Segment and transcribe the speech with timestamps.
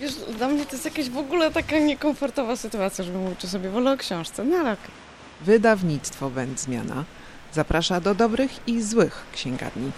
[0.00, 3.92] Wiesz, dla mnie to jest jakaś w ogóle taka niekomfortowa sytuacja, że mówię sobie, wolę
[3.92, 4.90] o książce, no ale okej.
[5.40, 7.04] Wydawnictwo Wędzmiana
[7.52, 9.90] zaprasza do dobrych i złych księgarni.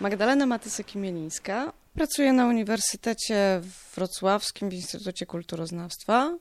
[0.00, 1.72] Magdalena Matysek-Mielińska.
[1.94, 3.60] Pracuję na Uniwersytecie
[3.96, 6.34] Wrocławskim w Instytucie Kulturoznawstwa.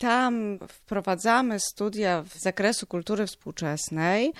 [0.00, 4.32] Tam wprowadzamy studia z zakresu kultury współczesnej,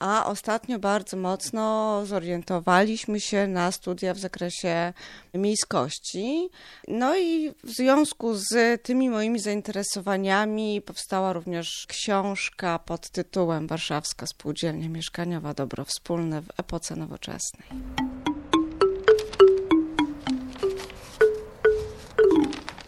[0.00, 4.92] a ostatnio bardzo mocno zorientowaliśmy się na studia w zakresie
[5.34, 6.48] miejskości.
[6.88, 14.88] No i w związku z tymi moimi zainteresowaniami powstała również książka pod tytułem Warszawska Spółdzielnia
[14.88, 17.68] Mieszkaniowa Dobro Wspólne w epoce nowoczesnej.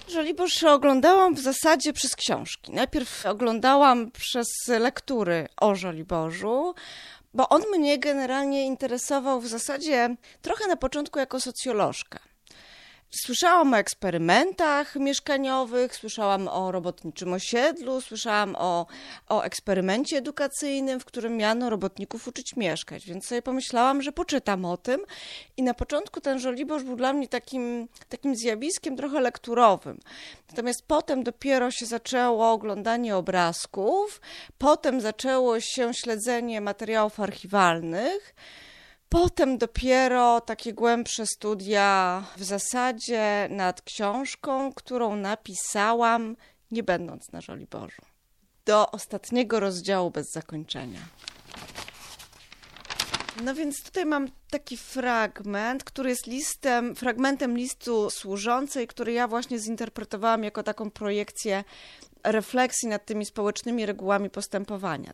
[0.09, 2.73] Żoliborz oglądałam w zasadzie przez książki.
[2.73, 6.75] Najpierw oglądałam przez lektury o Żoliborzu,
[7.35, 12.28] bo on mnie generalnie interesował w zasadzie trochę na początku jako socjolożka.
[13.11, 18.87] Słyszałam o eksperymentach mieszkaniowych, słyszałam o robotniczym osiedlu, słyszałam o,
[19.29, 24.77] o eksperymencie edukacyjnym, w którym miano robotników uczyć mieszkać, więc sobie pomyślałam, że poczytam o
[24.77, 25.01] tym.
[25.57, 29.99] I na początku ten Żoliborz był dla mnie takim, takim zjawiskiem trochę lekturowym.
[30.51, 34.21] Natomiast potem dopiero się zaczęło oglądanie obrazków,
[34.59, 38.35] potem zaczęło się śledzenie materiałów archiwalnych.
[39.09, 46.37] Potem dopiero takie głębsze studia w zasadzie nad książką, którą napisałam,
[46.71, 48.03] nie będąc na Żoliborzu.
[48.65, 51.01] Do ostatniego rozdziału bez zakończenia.
[53.45, 59.59] No więc tutaj mam taki fragment, który jest listem, fragmentem listu służącej, który ja właśnie
[59.59, 61.65] zinterpretowałam jako taką projekcję
[62.25, 65.13] refleksji nad tymi społecznymi regułami postępowania.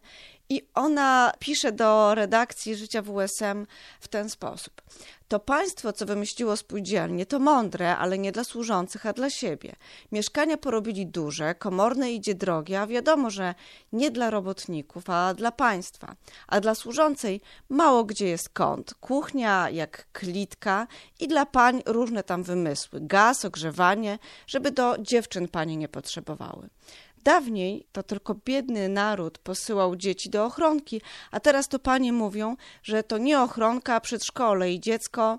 [0.54, 3.66] I ona pisze do redakcji Życia WSM
[4.00, 4.82] w ten sposób.
[5.28, 9.76] To państwo, co wymyśliło spółdzielnie, to mądre, ale nie dla służących, a dla siebie.
[10.12, 13.54] Mieszkania porobili duże, komorne idzie drogie, a wiadomo, że
[13.92, 16.16] nie dla robotników, a dla państwa.
[16.46, 20.86] A dla służącej mało gdzie jest kąt, kuchnia jak klitka
[21.20, 26.68] i dla pań różne tam wymysły, gaz, ogrzewanie, żeby do dziewczyn panie nie potrzebowały.
[27.24, 33.02] Dawniej to tylko biedny naród posyłał dzieci do ochronki, a teraz to panie mówią, że
[33.02, 35.38] to nie ochronka, przedszkole i dziecko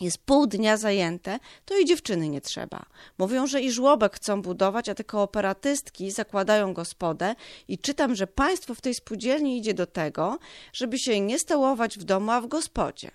[0.00, 2.86] jest pół dnia zajęte, to i dziewczyny nie trzeba.
[3.18, 7.34] Mówią, że i żłobek chcą budować, a te kooperatystki zakładają gospodę
[7.68, 10.38] i czytam, że państwo w tej spółdzielni idzie do tego,
[10.72, 13.10] żeby się nie stałować w domu, a w gospodzie.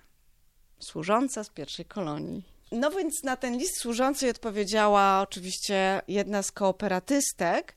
[0.78, 2.55] Służąca z pierwszej kolonii.
[2.72, 7.76] No więc na ten list służącej odpowiedziała oczywiście jedna z kooperatystek,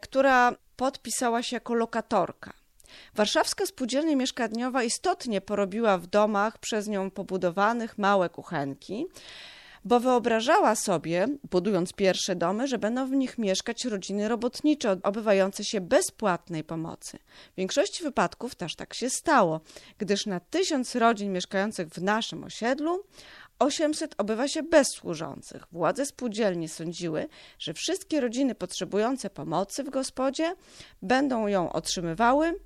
[0.00, 2.52] która podpisała się jako lokatorka.
[3.14, 9.06] Warszawska spółdzielnia mieszkaniowa istotnie porobiła w domach przez nią pobudowanych małe kuchenki,
[9.84, 15.80] bo wyobrażała sobie, budując pierwsze domy, że będą w nich mieszkać rodziny robotnicze obywające się
[15.80, 17.18] bezpłatnej pomocy.
[17.52, 19.60] W większości wypadków też tak się stało,
[19.98, 23.04] gdyż na tysiąc rodzin mieszkających w naszym osiedlu
[23.58, 25.66] 800 obywa się bez służących.
[25.72, 27.28] Władze spółdzielni sądziły,
[27.58, 30.54] że wszystkie rodziny potrzebujące pomocy w gospodzie
[31.02, 32.60] będą ją otrzymywały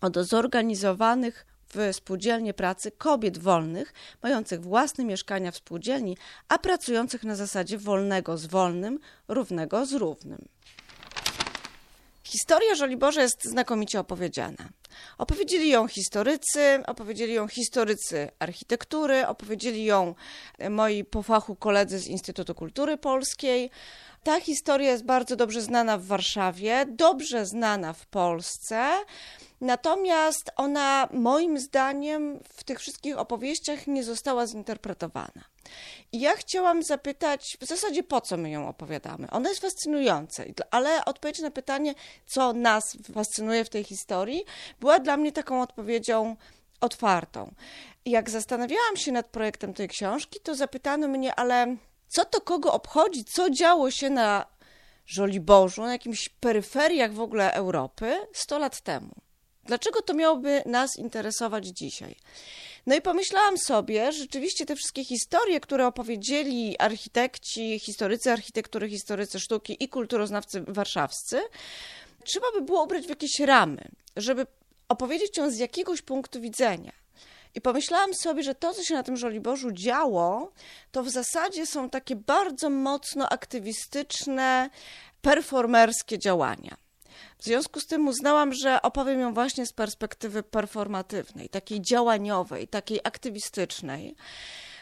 [0.00, 3.92] od zorganizowanych w spółdzielnie pracy kobiet wolnych,
[4.22, 6.16] mających własne mieszkania w spółdzielni,
[6.48, 8.98] a pracujących na zasadzie wolnego z wolnym,
[9.28, 10.48] równego z równym.
[12.24, 14.68] Historia Żoliborza jest znakomicie opowiedziana.
[15.18, 20.14] Opowiedzieli ją historycy, opowiedzieli ją historycy architektury, opowiedzieli ją
[20.70, 23.70] moi po fachu koledzy z Instytutu Kultury Polskiej.
[24.22, 28.90] Ta historia jest bardzo dobrze znana w Warszawie, dobrze znana w Polsce.
[29.60, 35.44] Natomiast ona, moim zdaniem, w tych wszystkich opowieściach nie została zinterpretowana.
[36.12, 39.30] I ja chciałam zapytać, w zasadzie po co my ją opowiadamy?
[39.30, 41.94] Ona jest fascynująca, ale odpowiedź na pytanie,
[42.26, 44.44] co nas fascynuje w tej historii,
[45.00, 46.36] dla mnie taką odpowiedzią
[46.80, 47.54] otwartą.
[48.06, 51.76] Jak zastanawiałam się nad projektem tej książki, to zapytano mnie, ale
[52.08, 54.46] co to kogo obchodzi, co działo się na
[55.06, 59.10] Żoliborzu, na jakimś peryferiach w ogóle Europy 100 lat temu?
[59.64, 62.16] Dlaczego to miałoby nas interesować dzisiaj?
[62.86, 69.40] No i pomyślałam sobie, że rzeczywiście te wszystkie historie, które opowiedzieli architekci, historycy architektury, historycy
[69.40, 71.40] sztuki i kulturoznawcy warszawscy,
[72.24, 74.46] trzeba by było ubrać w jakieś ramy, żeby
[74.88, 76.92] opowiedzieć ją z jakiegoś punktu widzenia.
[77.54, 80.52] I pomyślałam sobie, że to, co się na tym Żoliborzu działo,
[80.92, 84.70] to w zasadzie są takie bardzo mocno aktywistyczne,
[85.22, 86.76] performerskie działania.
[87.38, 93.00] W związku z tym uznałam, że opowiem ją właśnie z perspektywy performatywnej, takiej działaniowej, takiej
[93.04, 94.16] aktywistycznej.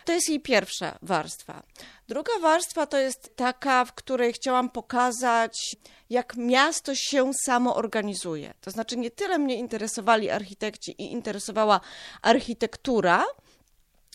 [0.06, 1.62] To jest jej pierwsza warstwa.
[2.08, 5.76] Druga warstwa to jest taka, w której chciałam pokazać,
[6.10, 8.54] jak miasto się samo organizuje.
[8.60, 11.80] To znaczy, nie tyle mnie interesowali architekci i interesowała
[12.22, 13.24] architektura,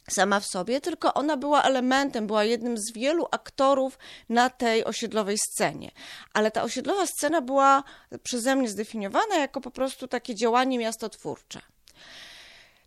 [0.09, 3.97] sama w sobie, tylko ona była elementem, była jednym z wielu aktorów
[4.29, 5.91] na tej osiedlowej scenie.
[6.33, 7.83] Ale ta osiedlowa scena była
[8.23, 11.61] przeze mnie zdefiniowana jako po prostu takie działanie miastotwórcze.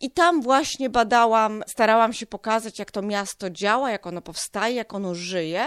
[0.04, 4.94] I tam właśnie badałam, starałam się pokazać, jak to miasto działa, jak ono powstaje, jak
[4.94, 5.66] ono żyje.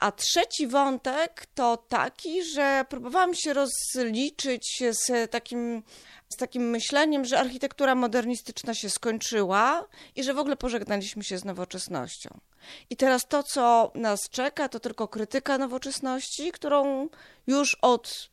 [0.00, 5.82] A trzeci wątek to taki, że próbowałam się rozliczyć z takim,
[6.28, 9.84] z takim myśleniem, że architektura modernistyczna się skończyła
[10.16, 12.40] i że w ogóle pożegnaliśmy się z nowoczesnością.
[12.90, 17.08] I teraz to, co nas czeka, to tylko krytyka nowoczesności, którą
[17.46, 18.30] już od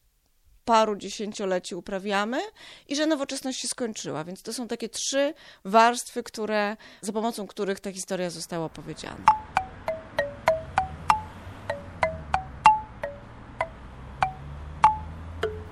[0.65, 2.41] paru dziesięcioleci uprawiamy
[2.87, 4.23] i że nowoczesność się skończyła.
[4.23, 5.33] Więc to są takie trzy
[5.65, 9.25] warstwy, które, za pomocą których ta historia została opowiedziana.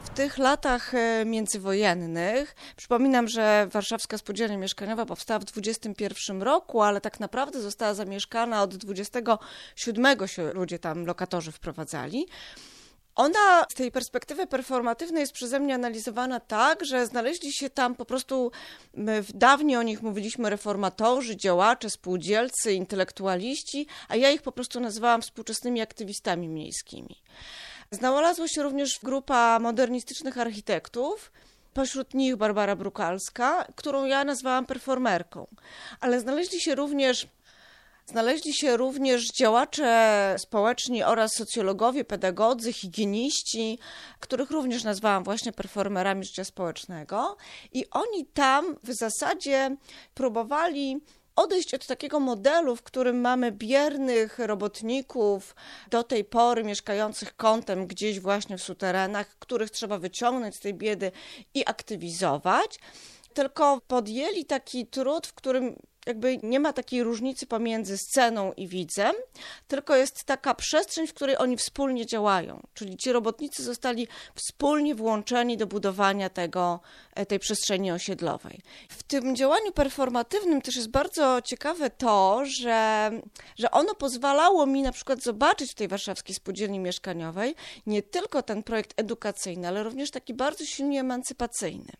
[0.03, 7.01] W tych latach e, międzywojennych, przypominam, że Warszawska Spółdzielnia Mieszkaniowa powstała w 21 roku, ale
[7.01, 12.27] tak naprawdę została zamieszkana od 27 się ludzie tam, lokatorzy wprowadzali.
[13.15, 18.05] Ona z tej perspektywy performatywnej jest przeze mnie analizowana tak, że znaleźli się tam po
[18.05, 18.51] prostu,
[18.93, 25.21] my dawniej o nich mówiliśmy reformatorzy, działacze, spółdzielcy, intelektualiści, a ja ich po prostu nazywałam
[25.21, 27.21] współczesnymi aktywistami miejskimi.
[27.91, 31.31] Znalazła się również grupa modernistycznych architektów,
[31.73, 35.47] Pośród nich Barbara Brukalska, którą ja nazwałam performerką.
[35.99, 37.27] Ale znaleźli się również
[38.05, 43.79] Znaleźli się również działacze społeczni oraz socjologowie, pedagodzy, higieniści,
[44.19, 47.37] których również nazwałam właśnie performerami życia społecznego.
[47.71, 49.75] I oni tam w zasadzie
[50.13, 51.01] próbowali
[51.35, 55.55] odejść od takiego modelu, w którym mamy biernych robotników,
[55.89, 61.11] do tej pory mieszkających kątem gdzieś właśnie w suterenach, których trzeba wyciągnąć z tej biedy
[61.53, 62.79] i aktywizować,
[63.33, 69.15] tylko podjęli taki trud, w którym jakby nie ma takiej różnicy pomiędzy sceną i widzem,
[69.67, 72.61] tylko jest taka przestrzeń, w której oni wspólnie działają.
[72.73, 76.79] Czyli ci robotnicy zostali wspólnie włączeni do budowania tego,
[77.15, 78.61] e, tej przestrzeni osiedlowej.
[78.89, 83.11] W tym działaniu performatywnym też jest bardzo ciekawe to, że,
[83.57, 87.55] że ono pozwalało mi na przykład zobaczyć w tej warszawskiej spółdzielni mieszkaniowej
[87.85, 91.91] nie tylko ten projekt edukacyjny, ale również taki bardzo silnie emancypacyjny.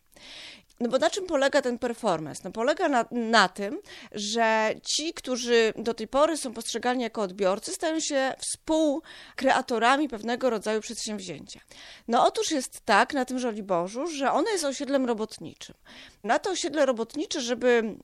[0.84, 2.42] No bo na czym polega ten performance?
[2.44, 3.80] No polega na, na tym,
[4.12, 10.82] że ci, którzy do tej pory są postrzegani jako odbiorcy, stają się współkreatorami pewnego rodzaju
[10.82, 11.60] przedsięwzięcia.
[12.08, 15.76] No otóż jest tak na tym Żoliborzu, że ono jest osiedlem robotniczym.
[16.24, 17.96] Na to osiedle robotnicze, żeby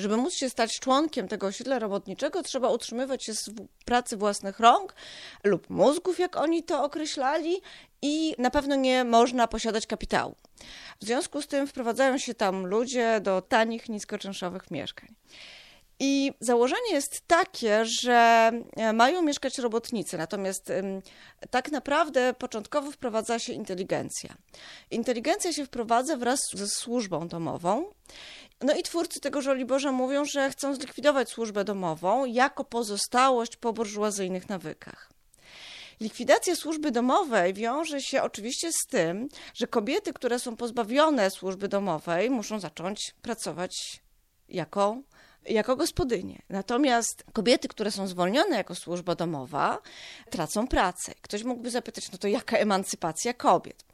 [0.00, 3.50] żeby móc się stać członkiem tego osiedla robotniczego, trzeba utrzymywać się z
[3.84, 4.94] pracy własnych rąk
[5.44, 7.60] lub mózgów, jak oni to określali,
[8.02, 10.34] i na pewno nie można posiadać kapitału.
[11.00, 15.14] W związku z tym wprowadzają się tam ludzie do tanich, niskoczynszowych mieszkań.
[16.02, 20.72] I założenie jest takie, że e, mają mieszkać robotnicy, natomiast
[21.50, 24.34] tak naprawdę początkowo wprowadza się inteligencja.
[24.90, 27.84] Inteligencja się wprowadza wraz ze służbą domową.
[28.60, 34.48] No i twórcy tego Żoliborza mówią, że chcą zlikwidować służbę domową jako pozostałość po burżuazyjnych
[34.48, 35.10] nawykach.
[36.00, 42.30] Likwidacja służby domowej wiąże się oczywiście z tym, że kobiety, które są pozbawione służby domowej,
[42.30, 44.02] muszą zacząć pracować
[44.48, 44.96] jako
[45.48, 46.42] jako gospodynie.
[46.48, 49.78] Natomiast kobiety, które są zwolnione jako służba domowa,
[50.30, 51.12] tracą pracę.
[51.22, 53.84] Ktoś mógłby zapytać, no to jaka emancypacja kobiet?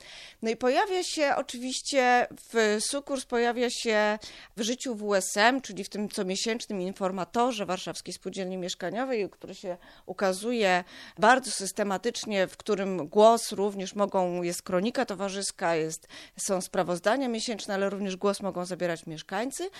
[0.43, 4.19] No i pojawia się oczywiście w Sukurs, pojawia się
[4.57, 9.77] w życiu WSM, czyli w tym comiesięcznym informatorze Warszawskiej Spółdzielni Mieszkaniowej, który się
[10.07, 10.85] ukazuje
[11.19, 17.91] bardzo systematycznie, w którym głos również mogą, jest kronika towarzyska, jest, są sprawozdania miesięczne, ale
[17.91, 19.71] również głos mogą zabierać mieszkańcy.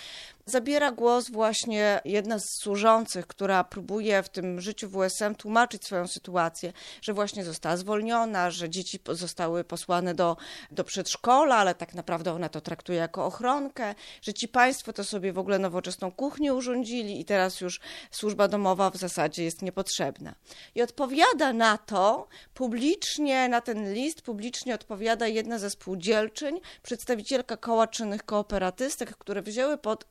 [0.45, 6.07] Zabiera głos właśnie właśnie jedna z służących, która próbuje w tym życiu WSM tłumaczyć swoją
[6.07, 10.37] sytuację, że właśnie została zwolniona, że dzieci zostały posłane do,
[10.71, 15.33] do przedszkola, ale tak naprawdę ona to traktuje jako ochronkę, że ci państwo to sobie
[15.33, 17.79] w ogóle nowoczesną kuchnię urządzili i teraz już
[18.11, 20.35] służba domowa w zasadzie jest niepotrzebna.
[20.75, 27.87] I odpowiada na to publicznie, na ten list publicznie odpowiada jedna ze spółdzielczyń, przedstawicielka koła
[27.87, 30.05] czynnych kooperatystek, które wzięły pod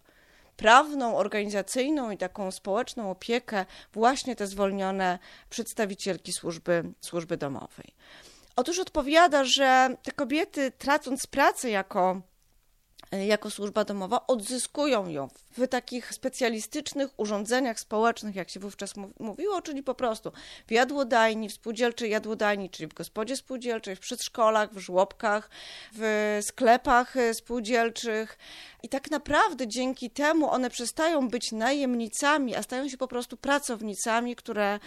[0.57, 5.19] prawną, organizacyjną i taką społeczną opiekę właśnie te zwolnione
[5.51, 7.95] przedstawicielki służby, służby domowej.
[8.57, 12.21] Otóż odpowiada, że te kobiety, tracąc pracę jako
[13.13, 19.83] jako służba domowa, odzyskują ją w takich specjalistycznych urządzeniach społecznych, jak się wówczas mówiło, czyli
[19.83, 20.33] po prostu
[20.67, 25.51] w jadłodajni, w spółdzielczej jadłodajni, czyli w gospodzie spółdzielczej, w przedszkolach, w żłobkach,
[25.93, 28.39] w sklepach e, spółdzielczych.
[28.87, 34.37] I tak naprawdę dzięki temu one przestają być najemnicami, a stają się po prostu pracownicami,
[34.37, 34.78] które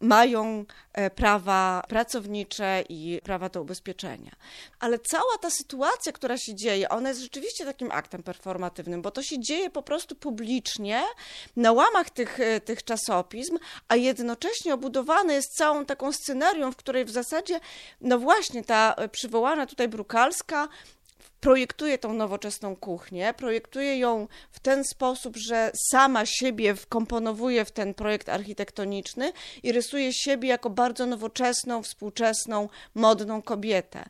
[0.00, 4.30] mają e, prawa pracownicze i prawa do ubezpieczenia.
[4.80, 9.22] Ale cała ta sytuacja, która się dzieje, ona jest rzeczywiście takim aktem performatywnym, bo to
[9.22, 11.02] się dzieje po prostu publicznie
[11.56, 13.58] na łamach tych, e, tych czasopism,
[13.88, 17.60] a jednocześnie obudowane jest całą taką scenarią, w której w zasadzie,
[18.00, 20.68] no właśnie ta e, przywołana tutaj Brukalska
[21.44, 27.94] projektuje tą nowoczesną kuchnię, projektuje ją w ten sposób, że sama siebie wkomponowuje w ten
[27.94, 29.32] projekt architektoniczny
[29.62, 34.04] i rysuje siebie jako bardzo nowoczesną, współczesną, modną kobietę.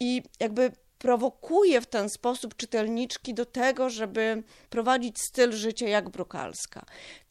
[0.00, 6.84] I jakby prowokuje w ten sposób czytelniczki do tego, żeby prowadzić styl życia jak Brukalska.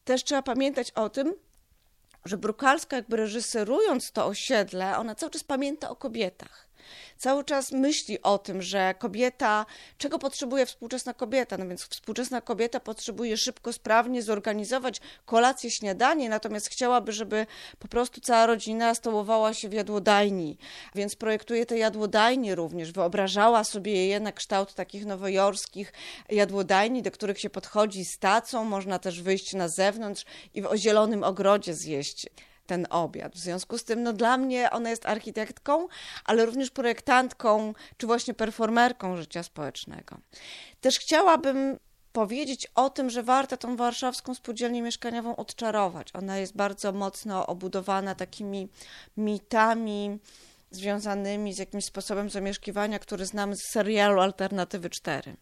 [0.04, 1.34] Też trzeba pamiętać o tym,
[2.24, 6.71] że Brukalska, jakby reżyserując to osiedle, ona cały czas pamięta o kobietach
[7.18, 9.66] cały czas myśli o tym, że kobieta,
[9.98, 11.58] czego potrzebuje współczesna kobieta?
[11.58, 17.46] No więc współczesna kobieta potrzebuje szybko, sprawnie zorganizować kolację, śniadanie, natomiast chciałaby, żeby
[17.78, 20.58] po prostu cała rodzina stołowała się w jadłodajni,
[20.94, 22.92] więc projektuje te jadłodajnie również.
[22.92, 25.92] Wyobrażała sobie je na kształt takich nowojorskich
[26.28, 30.24] jadłodajni, do których się podchodzi z tacą, można też wyjść na zewnątrz
[30.54, 32.26] i w zielonym ogrodzie zjeść
[32.66, 33.34] ten obiad.
[33.34, 35.88] W związku z tym, no dla mnie ona jest architektką,
[36.24, 40.18] ale również projektantką, czy właśnie performerką życia społecznego.
[40.80, 41.78] Też chciałabym
[42.12, 46.08] powiedzieć o tym, że warto tą warszawską spółdzielnię mieszkaniową odczarować.
[46.14, 48.68] Ona jest bardzo mocno obudowana takimi
[49.16, 50.18] mitami
[50.70, 55.36] związanymi z jakimś sposobem zamieszkiwania, który znamy z serialu Alternatywy 4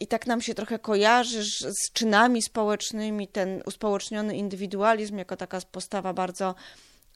[0.00, 6.12] i tak nam się trochę kojarzy z czynami społecznymi, ten uspołeczniony indywidualizm jako taka postawa
[6.12, 6.54] bardzo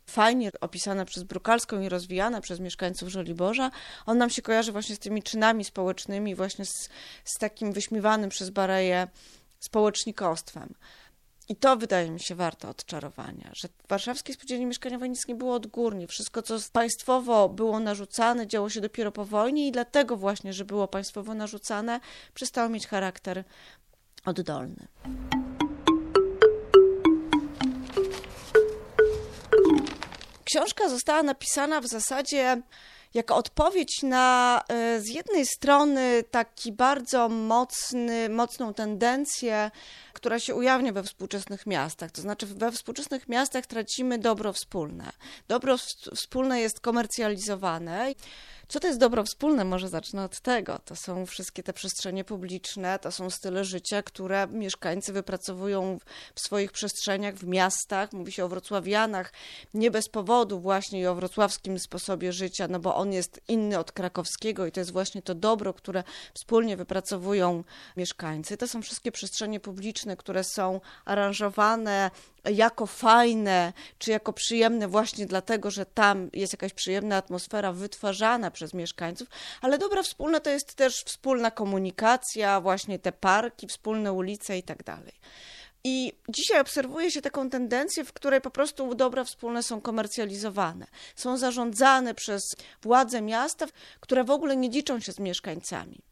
[0.07, 3.71] fajnie opisana przez Brukalską i rozwijana przez mieszkańców Żoliborza,
[4.07, 6.89] on nam się kojarzy właśnie z tymi czynami społecznymi, właśnie z,
[7.25, 9.09] z takim wyśmiewanym przez Bareję
[9.61, 10.75] społecznikostwem.
[11.49, 15.55] I to wydaje mi się warte odczarowania, że w warszawskiej spółdzielni mieszkaniowej nic nie było
[15.55, 16.07] odgórnie.
[16.07, 20.89] Wszystko, co państwowo było narzucane, działo się dopiero po wojnie i dlatego właśnie, że było
[20.89, 22.01] państwowo narzucane,
[22.35, 23.45] przestało mieć charakter
[24.25, 24.89] oddolny.
[30.45, 32.63] Książka została napisana w zasadzie
[33.15, 39.71] jako odpowiedź na e, z jednej strony taki bardzo mocny, mocną tendencję,
[40.13, 42.11] która się ujawnia we współczesnych miastach.
[42.11, 45.13] To znaczy, we współczesnych miastach tracimy dobro wspólne.
[45.49, 45.77] Dobro
[46.15, 48.15] wspólne jest komercjalizowane.
[48.69, 49.65] Co to jest dobro wspólne?
[49.65, 50.79] Może zacznę od tego.
[50.85, 55.99] To są wszystkie te przestrzenie publiczne, to są style życia, które mieszkańcy wypracowują
[56.35, 58.13] w swoich przestrzeniach, w miastach.
[58.13, 59.33] Mówi się o wrocławianach,
[59.75, 63.93] nie bez powodu właśnie i o wrocławskim sposobie życia, no bo on jest inny od
[63.93, 67.65] krakowskiego i to jest właśnie to dobro, które wspólnie wypracowują
[67.97, 68.57] mieszkańcy.
[68.57, 72.11] To są wszystkie przestrzenie publiczne, które są aranżowane
[72.45, 78.75] jako fajne, czy jako przyjemne właśnie dlatego, że tam jest jakaś przyjemna atmosfera wytwarzana przez
[78.75, 79.29] mieszkańców,
[79.61, 84.85] ale dobra wspólna to jest też wspólna komunikacja, właśnie te parki, wspólne ulice i tak
[84.85, 85.13] dalej.
[85.85, 90.87] I dzisiaj obserwuje się taką tendencję, w której po prostu dobra wspólne są komercjalizowane.
[91.17, 92.43] Są zarządzane przez
[92.83, 93.67] władze miasta,
[94.01, 96.03] które w ogóle nie liczą się z mieszkańcami.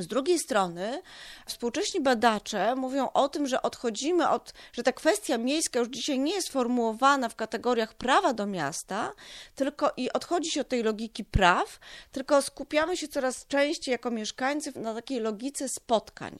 [0.00, 1.02] Z drugiej strony,
[1.46, 6.34] współcześni badacze mówią o tym, że odchodzimy od, że ta kwestia miejska już dzisiaj nie
[6.34, 9.12] jest formułowana w kategoriach prawa do miasta,
[9.54, 11.78] tylko i odchodzi się od tej logiki praw,
[12.12, 16.38] tylko skupiamy się coraz częściej jako mieszkańcy na takiej logice spotkań.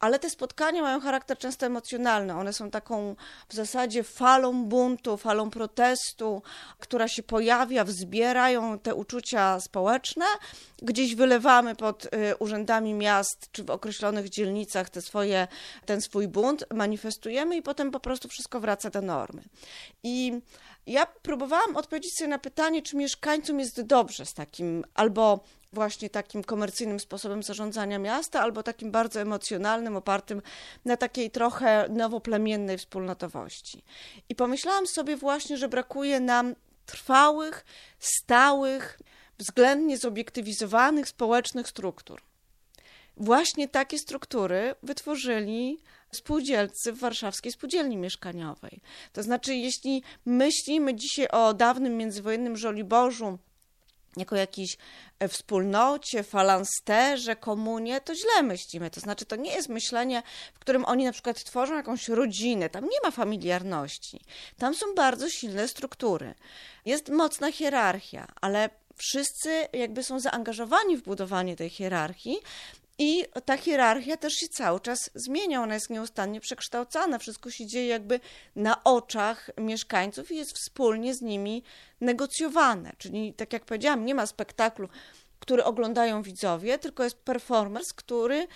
[0.00, 2.34] Ale te spotkania mają charakter często emocjonalny.
[2.34, 3.16] One są taką
[3.48, 6.42] w zasadzie falą buntu, falą protestu,
[6.78, 10.24] która się pojawia, wzbierają te uczucia społeczne.
[10.82, 15.48] Gdzieś wylewamy pod y, urzędami miast czy w określonych dzielnicach te swoje,
[15.86, 19.42] ten swój bunt, manifestujemy i potem po prostu wszystko wraca do normy.
[20.02, 20.40] I
[20.86, 25.40] ja próbowałam odpowiedzieć sobie na pytanie, czy mieszkańcom jest dobrze z takim albo
[25.72, 30.42] właśnie takim komercyjnym sposobem zarządzania miasta, albo takim bardzo emocjonalnym, opartym
[30.84, 33.82] na takiej trochę nowoplemiennej wspólnotowości.
[34.28, 36.54] I pomyślałam sobie właśnie, że brakuje nam
[36.86, 37.64] trwałych,
[37.98, 38.98] stałych,
[39.38, 42.22] względnie zobiektywizowanych społecznych struktur.
[43.16, 45.78] Właśnie takie struktury wytworzyli
[46.12, 48.80] spółdzielcy w warszawskiej spółdzielni mieszkaniowej.
[49.12, 53.38] To znaczy, jeśli myślimy dzisiaj o dawnym międzywojennym Żoliborzu,
[54.16, 54.76] jako jakiejś
[55.18, 58.90] e, wspólnocie, falansterze, komunie, to źle myślimy.
[58.90, 60.22] To znaczy, to nie jest myślenie,
[60.54, 62.70] w którym oni na przykład tworzą jakąś rodzinę.
[62.70, 64.20] Tam nie ma familiarności.
[64.58, 66.34] Tam są bardzo silne struktury.
[66.84, 72.38] Jest mocna hierarchia, ale wszyscy jakby są zaangażowani w budowanie tej hierarchii,
[72.98, 77.86] i ta hierarchia też się cały czas zmienia, ona jest nieustannie przekształcana, wszystko się dzieje
[77.86, 78.20] jakby
[78.56, 81.62] na oczach mieszkańców i jest wspólnie z nimi
[82.00, 82.92] negocjowane.
[82.98, 84.88] Czyli, tak jak powiedziałam, nie ma spektaklu,
[85.40, 88.46] który oglądają widzowie, tylko jest performance, który,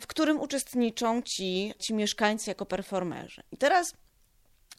[0.00, 3.42] w którym uczestniczą ci, ci mieszkańcy jako performerzy.
[3.52, 3.94] I teraz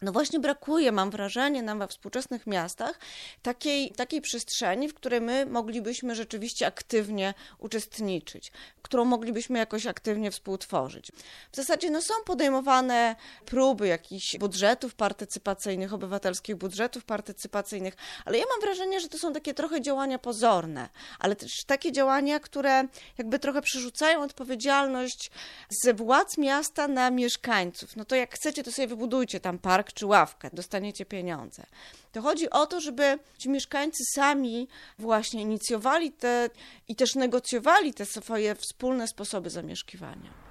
[0.03, 2.99] no właśnie brakuje, mam wrażenie, nam we współczesnych miastach
[3.41, 11.11] takiej, takiej przestrzeni, w której my moglibyśmy rzeczywiście aktywnie uczestniczyć, którą moglibyśmy jakoś aktywnie współtworzyć.
[11.51, 17.95] W zasadzie no, są podejmowane próby jakichś budżetów partycypacyjnych, obywatelskich budżetów partycypacyjnych,
[18.25, 22.39] ale ja mam wrażenie, że to są takie trochę działania pozorne, ale też takie działania,
[22.39, 22.83] które
[23.17, 25.31] jakby trochę przerzucają odpowiedzialność
[25.69, 27.95] z władz miasta na mieszkańców.
[27.95, 31.63] No to jak chcecie, to sobie wybudujcie tam park czy ławkę, dostaniecie pieniądze.
[32.11, 34.67] To chodzi o to, żeby ci mieszkańcy sami
[34.99, 36.49] właśnie inicjowali te
[36.87, 40.43] i też negocjowali te swoje wspólne sposoby zamieszkiwania.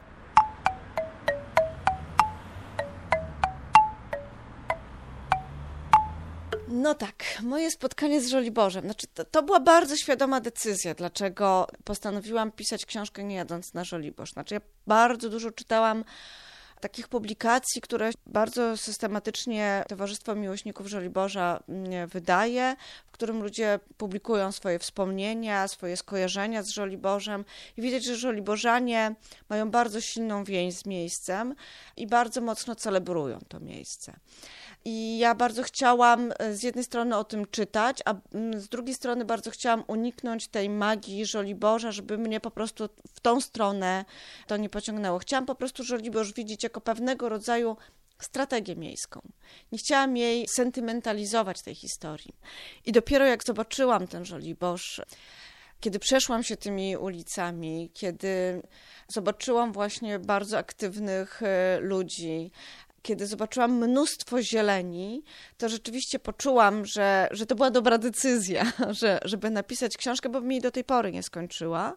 [6.72, 8.84] No tak, moje spotkanie z Żoliborzem.
[8.84, 14.32] Znaczy, to, to, była bardzo świadoma decyzja, dlaczego postanowiłam pisać książkę nie jadąc na Żoliborz.
[14.32, 16.04] Znaczy, ja bardzo dużo czytałam
[16.82, 24.78] takich publikacji, które bardzo systematycznie Towarzystwo Miłośników Żoliborza mm, wydaje, w którym ludzie publikują swoje
[24.78, 27.44] wspomnienia, swoje skojarzenia z Żoliborzem
[27.76, 29.14] i widać, że Żoliborzanie
[29.48, 31.54] mają bardzo silną więź z miejscem
[31.96, 34.12] i bardzo mocno celebrują to miejsce.
[34.84, 38.94] I ja bardzo chciałam e, z jednej strony o tym czytać, a mm, z drugiej
[38.94, 44.04] strony bardzo chciałam uniknąć tej magii Żoliborza, żeby mnie po prostu w tą stronę
[44.46, 45.18] to nie pociągnęło.
[45.18, 47.76] Chciałam po prostu Żoliborz widzieć jako pewnego rodzaju
[48.18, 49.20] strategię miejską.
[49.72, 52.34] Nie chciałam jej sentymentalizować tej historii.
[52.84, 55.00] I dopiero jak zobaczyłam ten Żoliborz,
[55.80, 58.62] kiedy przeszłam się tymi ulicami, kiedy
[59.08, 62.50] zobaczyłam właśnie bardzo aktywnych e, ludzi,
[63.02, 65.22] kiedy zobaczyłam mnóstwo zieleni,
[65.58, 70.60] to rzeczywiście poczułam, że, że to była dobra decyzja, że, żeby napisać książkę, bo mi
[70.60, 71.96] do tej pory nie skończyła.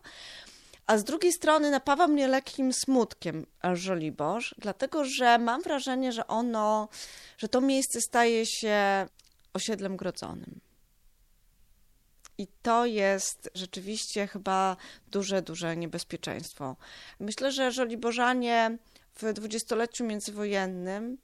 [0.88, 6.90] A z drugiej strony napawa mnie lekkim smutkiem Żoliborz, dlatego że mam wrażenie, że ono,
[7.38, 9.08] że to miejsce staje się
[9.54, 10.60] osiedlem grodzonym.
[12.38, 16.76] I to jest rzeczywiście chyba duże, duże niebezpieczeństwo.
[17.20, 18.78] Myślę, że Żoliborzanie
[19.16, 21.18] w dwudziestoleciu międzywojennym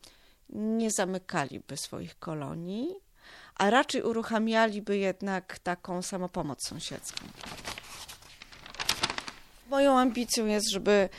[0.49, 2.95] nie zamykaliby swoich kolonii,
[3.55, 7.25] a raczej uruchamialiby jednak taką samopomoc sąsiedzką.
[9.69, 11.09] Moją ambicją jest, żeby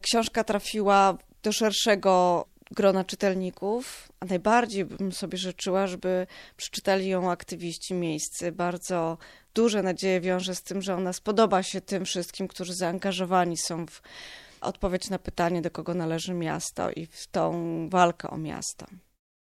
[0.00, 7.94] książka trafiła do szerszego grona czytelników, a najbardziej bym sobie życzyła, żeby przeczytali ją aktywiści
[7.94, 8.52] miejscy.
[8.52, 9.18] Bardzo
[9.54, 14.02] duże nadzieje wiąże z tym, że ona spodoba się tym wszystkim, którzy zaangażowani są w
[14.62, 18.86] odpowiedź na pytanie, do kogo należy miasto i w tą walkę o miasto.